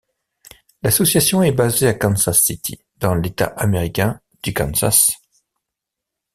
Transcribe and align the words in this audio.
L'association 0.81 1.43
est 1.43 1.51
basée 1.51 1.87
à 1.87 1.93
Kansas 1.93 2.39
City, 2.43 2.81
dans 2.97 3.13
l'État 3.13 3.45
américain 3.45 4.19
du 4.41 4.51
Kansas. 4.51 5.13